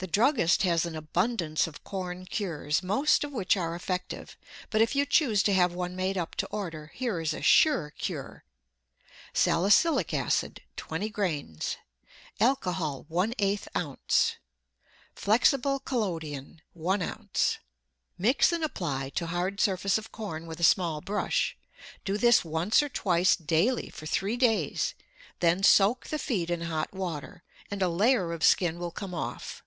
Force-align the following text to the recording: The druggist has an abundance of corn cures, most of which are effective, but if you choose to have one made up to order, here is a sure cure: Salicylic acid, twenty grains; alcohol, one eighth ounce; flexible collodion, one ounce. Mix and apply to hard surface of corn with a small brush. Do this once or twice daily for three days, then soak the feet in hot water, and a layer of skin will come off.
The 0.00 0.06
druggist 0.06 0.62
has 0.62 0.86
an 0.86 0.94
abundance 0.94 1.66
of 1.66 1.82
corn 1.82 2.24
cures, 2.24 2.84
most 2.84 3.24
of 3.24 3.32
which 3.32 3.56
are 3.56 3.74
effective, 3.74 4.36
but 4.70 4.80
if 4.80 4.94
you 4.94 5.04
choose 5.04 5.42
to 5.42 5.52
have 5.54 5.72
one 5.72 5.96
made 5.96 6.16
up 6.16 6.36
to 6.36 6.46
order, 6.52 6.92
here 6.94 7.20
is 7.20 7.34
a 7.34 7.42
sure 7.42 7.90
cure: 7.98 8.44
Salicylic 9.34 10.14
acid, 10.14 10.62
twenty 10.76 11.08
grains; 11.10 11.78
alcohol, 12.38 13.06
one 13.08 13.34
eighth 13.40 13.66
ounce; 13.76 14.36
flexible 15.16 15.80
collodion, 15.80 16.62
one 16.74 17.02
ounce. 17.02 17.58
Mix 18.16 18.52
and 18.52 18.62
apply 18.62 19.08
to 19.16 19.26
hard 19.26 19.58
surface 19.60 19.98
of 19.98 20.12
corn 20.12 20.46
with 20.46 20.60
a 20.60 20.62
small 20.62 21.00
brush. 21.00 21.56
Do 22.04 22.16
this 22.16 22.44
once 22.44 22.84
or 22.84 22.88
twice 22.88 23.34
daily 23.34 23.90
for 23.90 24.06
three 24.06 24.36
days, 24.36 24.94
then 25.40 25.64
soak 25.64 26.06
the 26.06 26.20
feet 26.20 26.50
in 26.50 26.60
hot 26.60 26.92
water, 26.92 27.42
and 27.68 27.82
a 27.82 27.88
layer 27.88 28.30
of 28.32 28.44
skin 28.44 28.78
will 28.78 28.92
come 28.92 29.12
off. 29.12 29.64